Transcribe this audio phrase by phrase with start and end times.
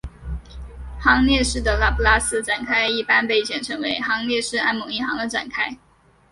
[0.99, 5.77] 行列式的拉普拉斯展开一般被简称为行列式按某一行的展开。